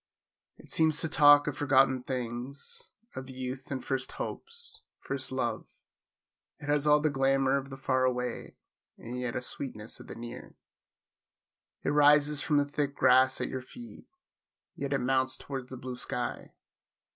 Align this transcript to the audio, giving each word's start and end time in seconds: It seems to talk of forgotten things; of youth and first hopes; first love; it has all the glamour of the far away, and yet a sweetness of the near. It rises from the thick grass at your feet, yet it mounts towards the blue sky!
It 0.57 0.67
seems 0.71 0.99
to 1.01 1.07
talk 1.07 1.45
of 1.45 1.55
forgotten 1.55 2.01
things; 2.01 2.89
of 3.15 3.29
youth 3.29 3.69
and 3.69 3.85
first 3.85 4.13
hopes; 4.13 4.81
first 4.99 5.31
love; 5.31 5.67
it 6.57 6.67
has 6.67 6.87
all 6.87 6.99
the 6.99 7.11
glamour 7.11 7.55
of 7.55 7.69
the 7.69 7.77
far 7.77 8.03
away, 8.03 8.55
and 8.97 9.19
yet 9.19 9.35
a 9.35 9.41
sweetness 9.43 9.99
of 9.99 10.07
the 10.07 10.15
near. 10.15 10.55
It 11.83 11.89
rises 11.89 12.41
from 12.41 12.57
the 12.57 12.65
thick 12.65 12.95
grass 12.95 13.39
at 13.41 13.49
your 13.49 13.61
feet, 13.61 14.07
yet 14.75 14.91
it 14.91 14.97
mounts 15.01 15.37
towards 15.37 15.69
the 15.69 15.77
blue 15.77 15.95
sky! 15.95 16.51